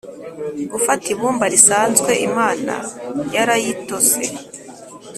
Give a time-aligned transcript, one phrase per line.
[0.71, 2.73] gufata ibumba risanzwe, imana
[3.35, 4.21] yarayitose